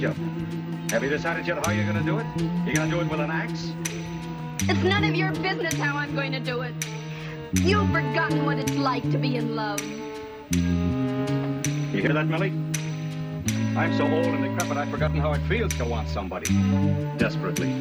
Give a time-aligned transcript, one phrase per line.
[0.00, 2.26] Have you decided yet how you're gonna do it?
[2.64, 3.72] You're gonna do it with an axe?
[4.60, 6.72] It's none of your business how I'm going to do it.
[7.54, 9.82] You've forgotten what it's like to be in love.
[10.52, 12.52] You hear that, Millie?
[13.76, 16.46] I'm so old and decrepit I've forgotten how it feels to want somebody.
[17.16, 17.72] Desperately.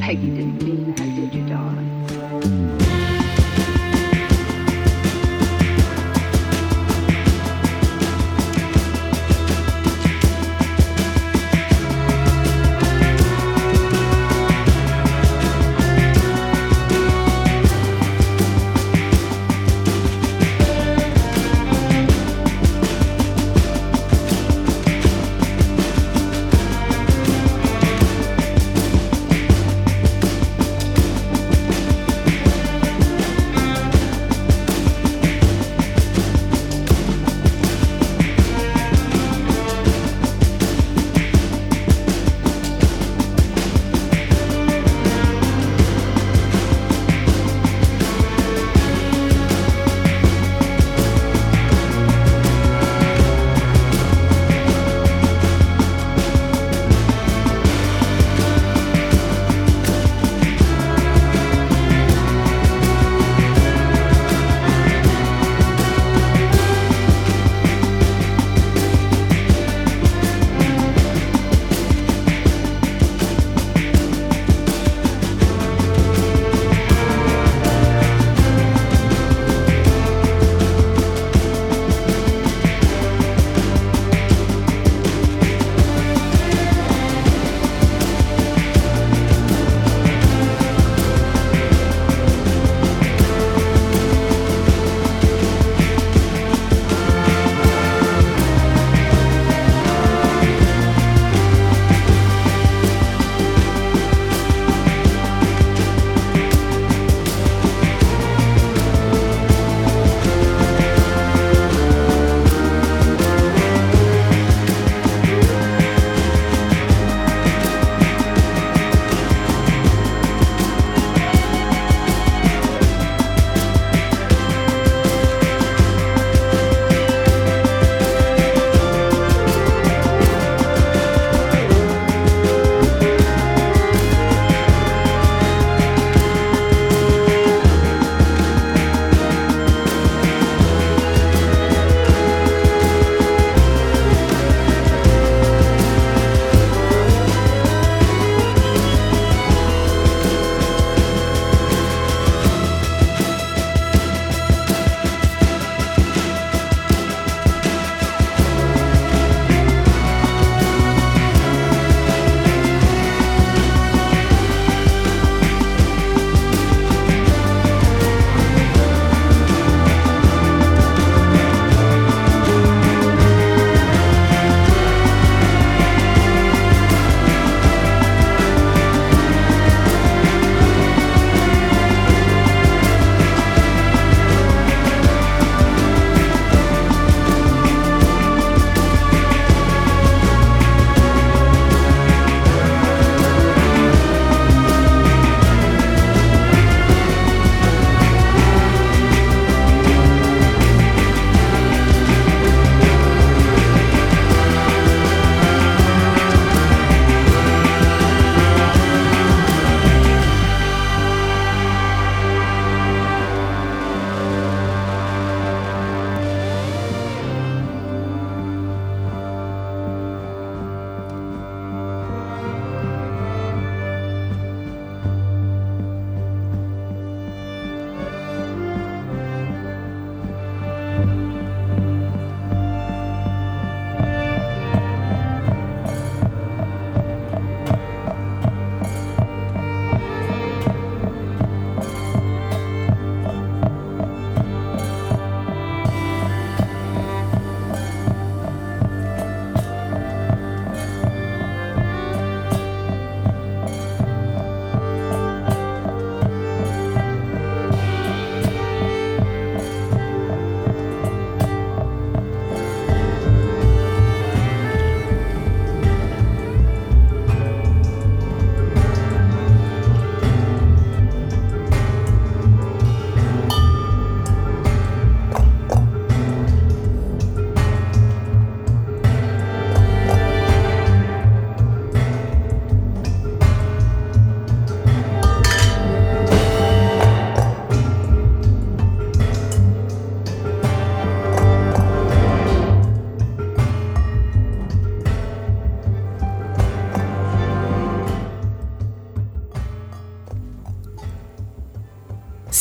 [0.00, 2.91] Peggy didn't mean that, did you, darling?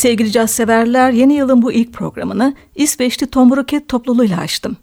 [0.02, 4.78] Sevgili caz severler, yeni yılın bu ilk programını İsveçli Tom Rocket topluluğuyla açtım.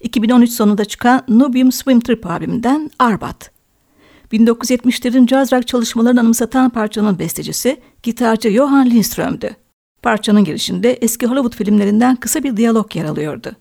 [0.00, 3.50] 2013 sonunda çıkan Nubium Swim Trip albümünden Arbat.
[4.32, 9.56] 1970'lerin caz rock çalışmalarını anımsatan parçanın bestecisi gitarcı Johan Lindström'dü.
[10.02, 13.52] Parçanın girişinde eski Hollywood filmlerinden kısa bir diyalog yer alıyordu.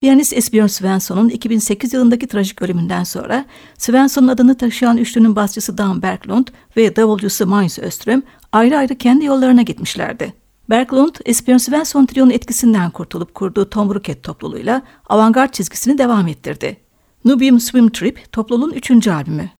[0.00, 3.44] Piyanist Esbjörn Svensson'un 2008 yılındaki trajik ölümünden sonra
[3.78, 6.46] Svensson'un adını taşıyan üçlünün basçısı Dan Berglund
[6.76, 8.22] ve davulcusu Magnus Öström
[8.52, 10.39] ayrı ayrı kendi yollarına gitmişlerdi.
[10.70, 16.76] Berglund, Esbjörn Svensson trionun etkisinden kurtulup kurduğu Tom Rocket topluluğuyla avantgard çizgisini devam ettirdi.
[17.24, 19.50] Nubium Swim Trip topluluğun üçüncü albümü.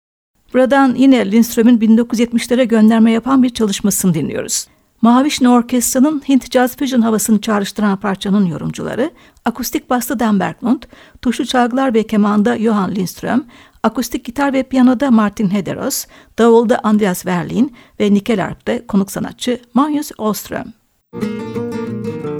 [0.53, 4.67] Buradan yine Lindström'ün 1970'lere gönderme yapan bir çalışmasını dinliyoruz.
[5.01, 9.11] Mavişne Orkestra'nın Hint Jazz Fusion havasını çağrıştıran parçanın yorumcuları,
[9.45, 10.83] akustik bastı Dan Berglund,
[11.21, 13.45] tuşlu çalgılar ve kemanda Johan Lindström,
[13.83, 16.05] akustik gitar ve piyanoda Martin Hederos,
[16.37, 20.11] davulda Andreas Verlin ve nikel arp'te konuk sanatçı Magnus
[21.13, 22.30] Música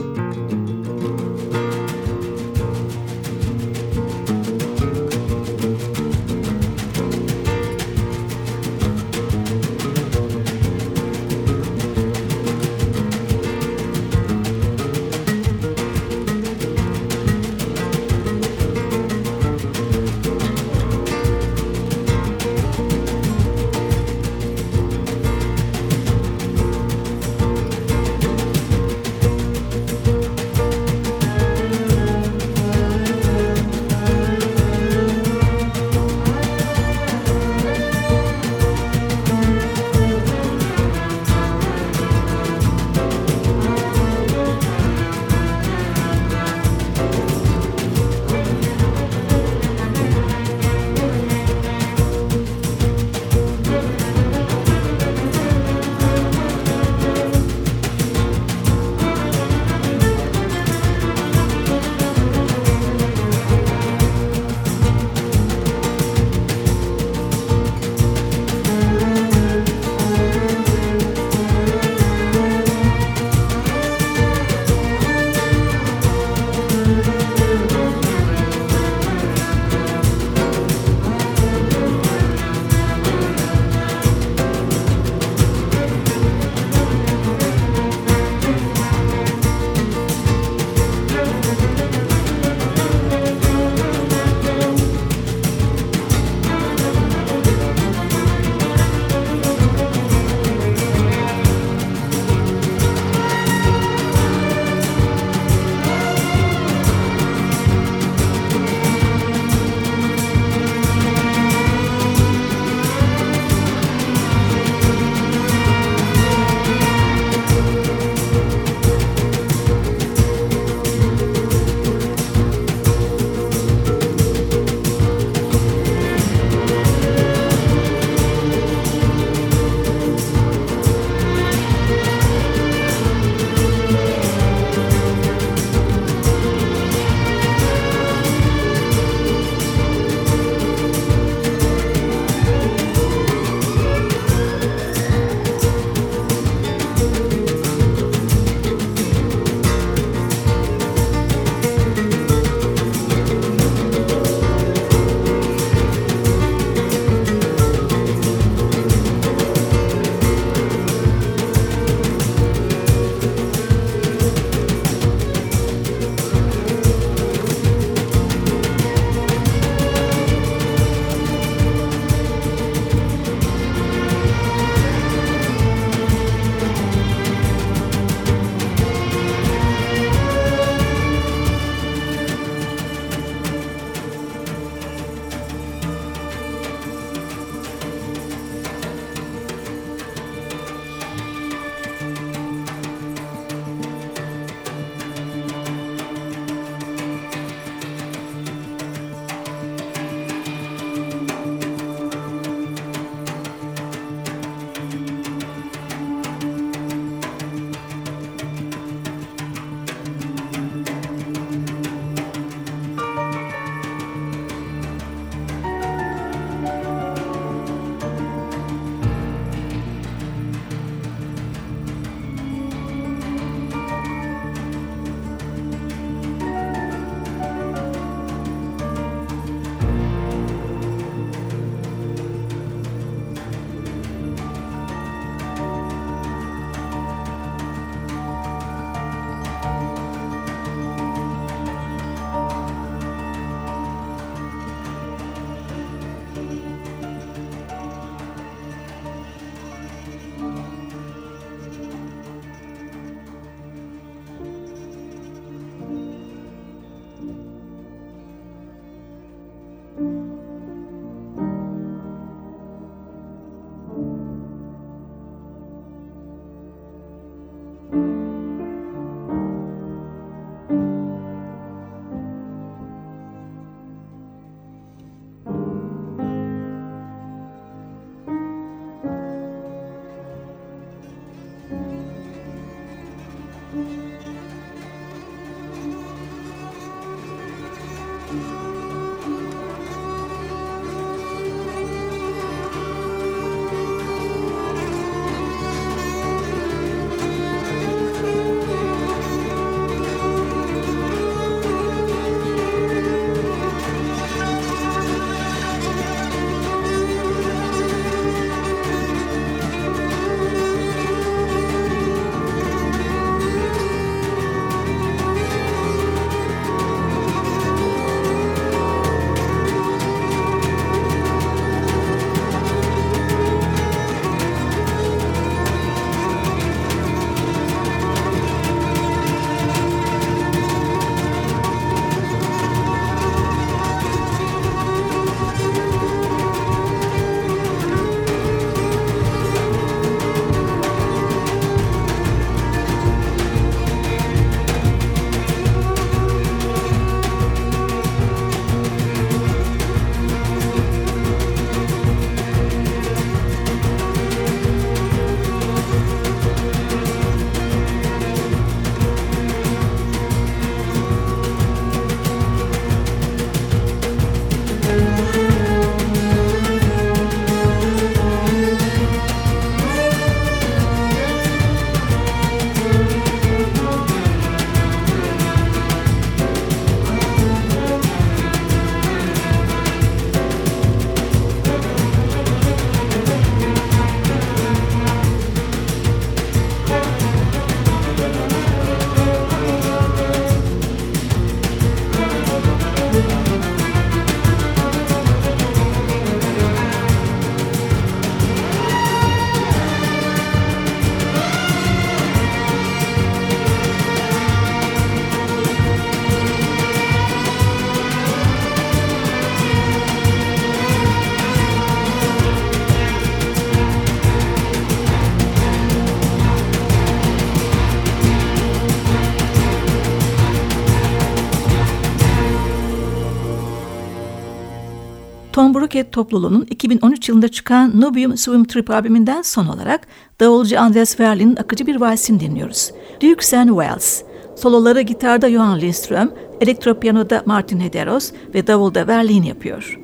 [425.52, 425.64] Åström.
[425.64, 430.08] Tomburuket topluluğunun 2013 yılında çıkan Nubium Swim Trip albümünden son olarak
[430.40, 432.92] davulcu Andreas Verlin'in akıcı bir valsini dinliyoruz.
[433.22, 434.24] Dukes and Wells.
[434.56, 436.32] Soloları gitarda Johan Lindström,
[436.62, 440.01] elektropiyanoda Martin Hederos ve davulda Verlin yapıyor.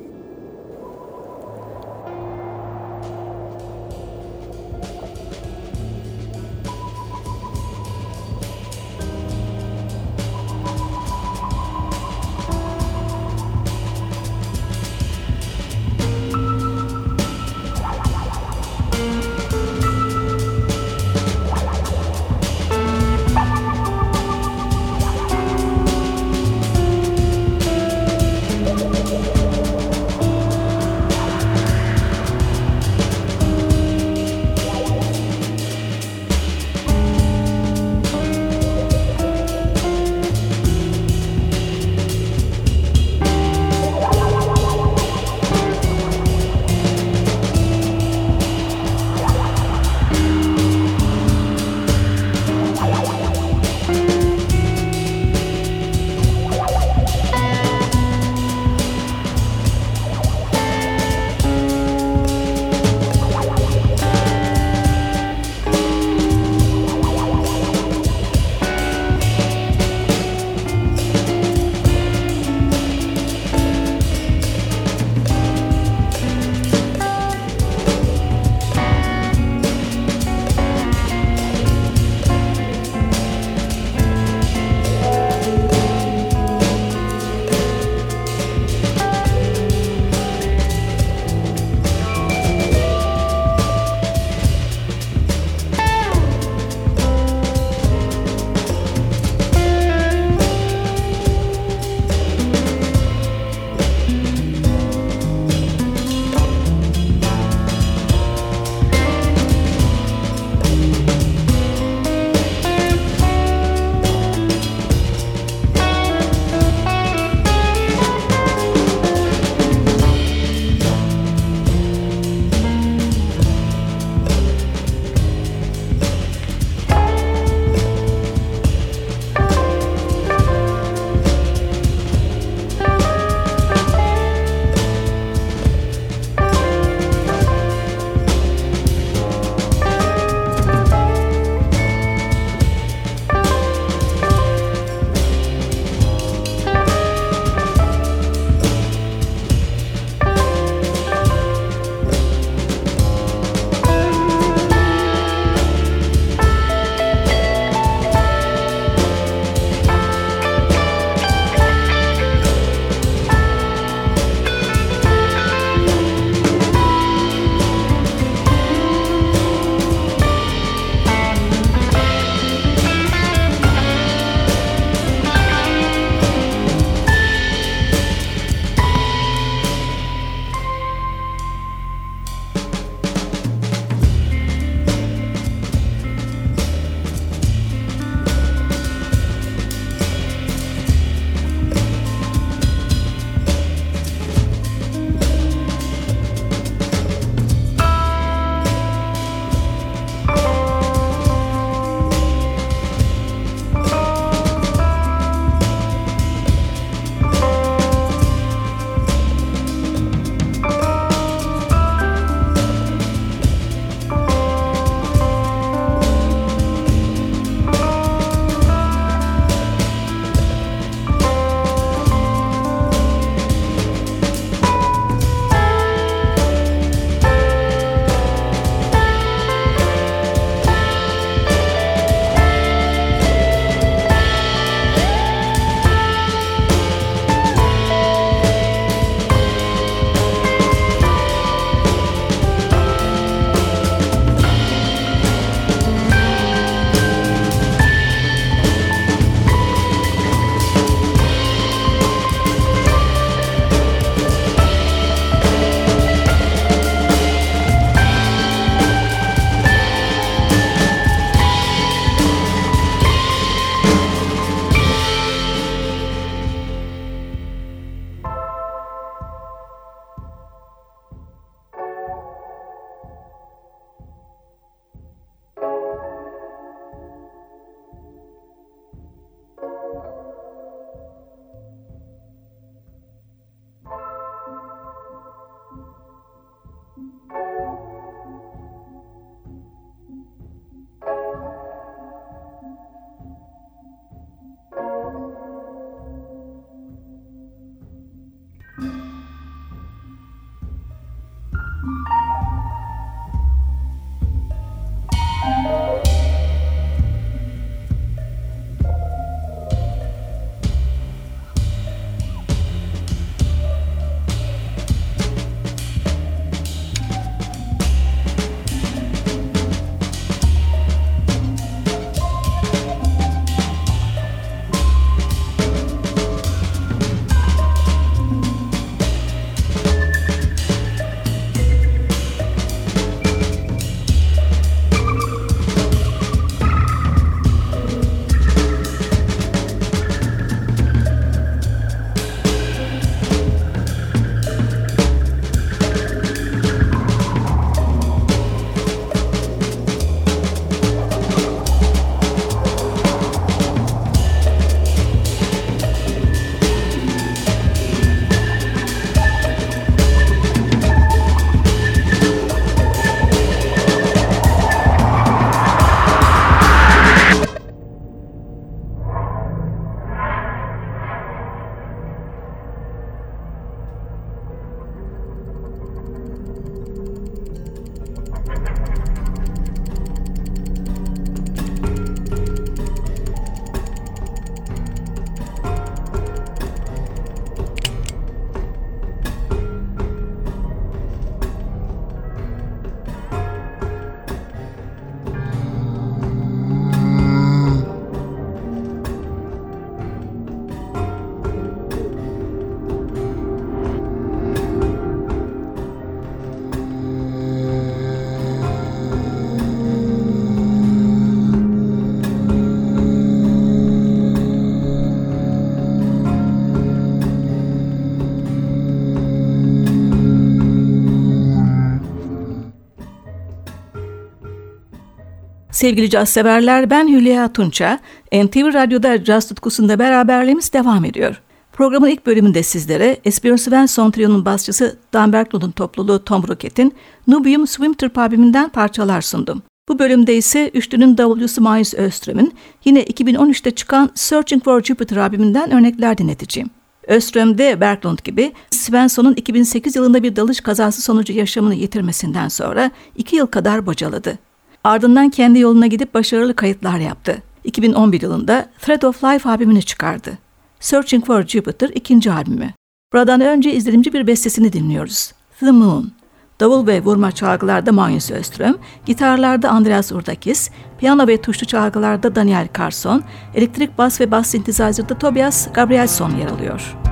[425.78, 427.98] Sevgili caz severler, ben Hülya Tunça.
[428.32, 431.42] NTV Radyo'da caz tutkusunda beraberliğimiz devam ediyor.
[431.72, 436.94] Programın ilk bölümünde sizlere Espion Svensson Trio'nun basçısı Dan Berglund'un topluluğu Tom Rocket'in
[437.26, 439.62] Nubium Swim Trip albümünden parçalar sundum.
[439.88, 446.18] Bu bölümde ise üçlünün davulcusu Miles Öström'ün yine 2013'te çıkan Searching for Jupiter albümünden örnekler
[446.18, 446.70] dinleteceğim.
[447.06, 453.36] Öström de Berglund gibi Svensson'un 2008 yılında bir dalış kazası sonucu yaşamını yitirmesinden sonra iki
[453.36, 454.47] yıl kadar bocaladı.
[454.88, 457.42] Ardından kendi yoluna gidip başarılı kayıtlar yaptı.
[457.64, 460.38] 2011 yılında Thread of Life albümünü çıkardı.
[460.80, 462.70] Searching for Jupiter ikinci albümü.
[463.12, 465.32] Buradan önce izlenimci bir bestesini dinliyoruz.
[465.60, 466.12] The Moon.
[466.60, 473.22] Davul ve vurma çalgılarda Magnus Öström, gitarlarda Andreas Urdakis, piyano ve tuşlu çalgılarda Daniel Carson,
[473.54, 477.07] elektrik bas ve bas synthesizer'da Tobias Gabrielson yer alıyor.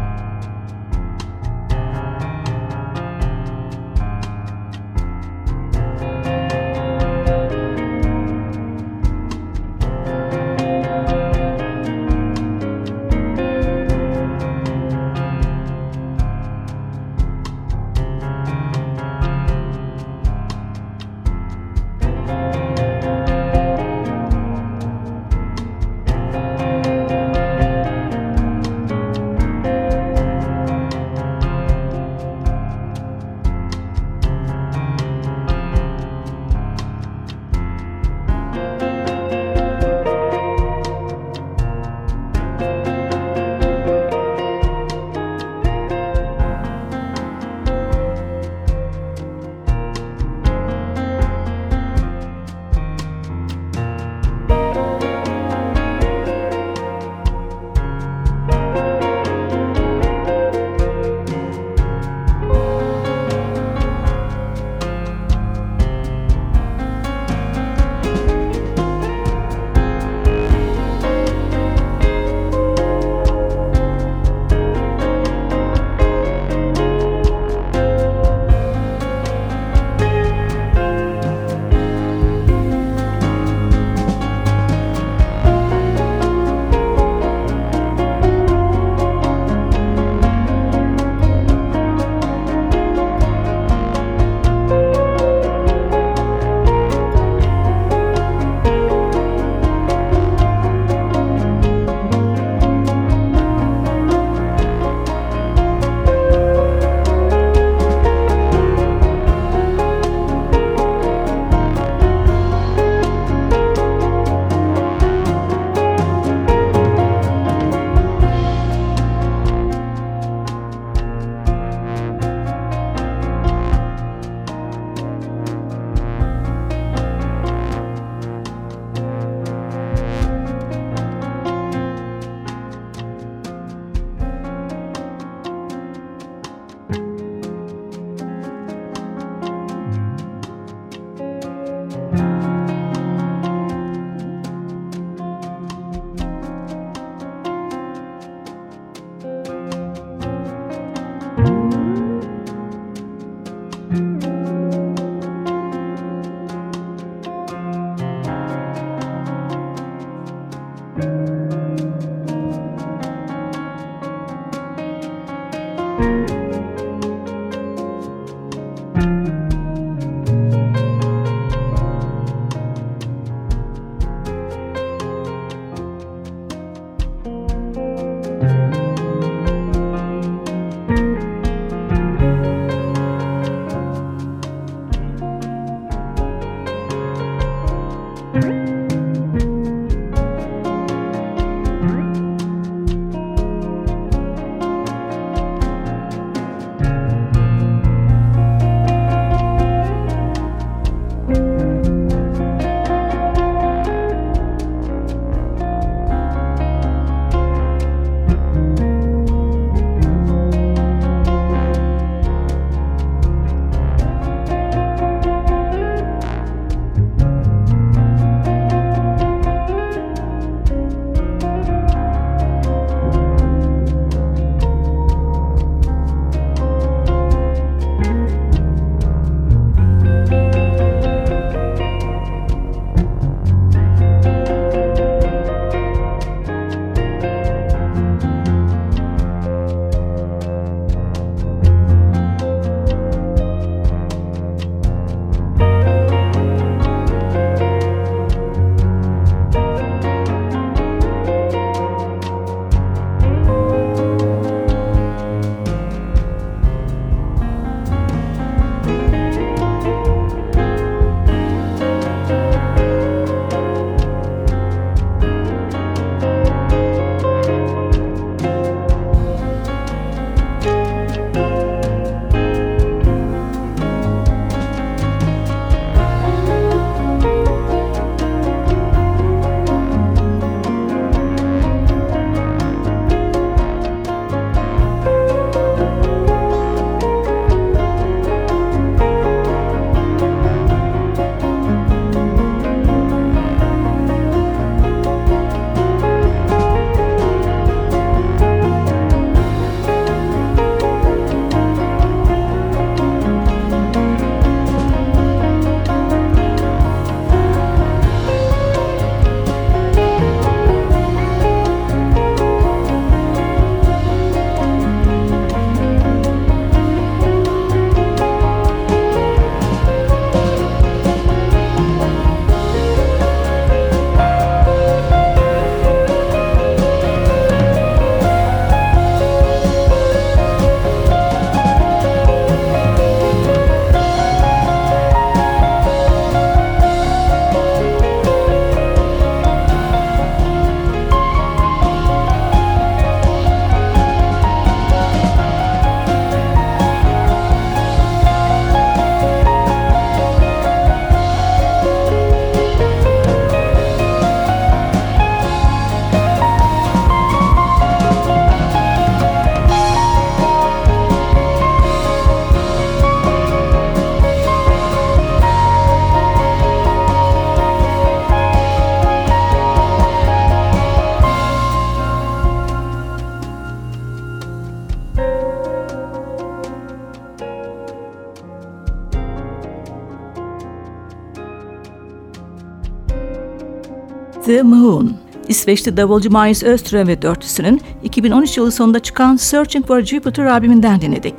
[385.66, 391.34] İsveçli davulcu Miles Öström ve dörtlüsünün 2013 yılı sonunda çıkan Searching for Jupiter albümünden dinledik.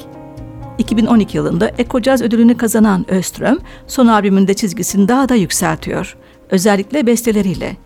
[0.77, 6.17] 2012 yılında Eco Jazz ödülünü kazanan Öström, son albümünde çizgisini daha da yükseltiyor.
[6.49, 7.77] Özellikle besteleriyle.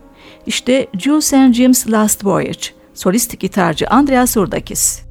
[0.46, 5.11] İşte Jules and Jim's Last Voyage, solist gitarcı Andreas Urdakis.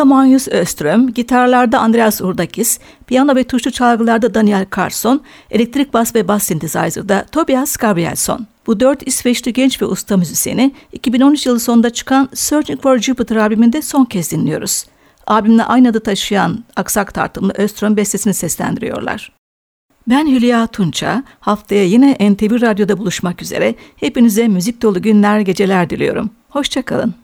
[0.00, 6.28] Davulda Magnus Öström, gitarlarda Andreas Urdakis, piyano ve tuşlu çalgılarda Daniel Carson, elektrik bas ve
[6.28, 8.46] bas synthesizer'da Tobias Gabrielsson.
[8.66, 13.82] Bu dört İsveçli genç ve usta müzisyeni 2013 yılı sonunda çıkan Searching for Jupiter albümünde
[13.82, 14.84] son kez dinliyoruz.
[15.26, 19.32] Albümle aynı adı taşıyan aksak tartımlı Öström bestesini seslendiriyorlar.
[20.08, 21.24] Ben Hülya Tunça.
[21.40, 23.74] Haftaya yine NTV Radyo'da buluşmak üzere.
[23.96, 26.30] Hepinize müzik dolu günler, geceler diliyorum.
[26.48, 27.14] Hoşçakalın.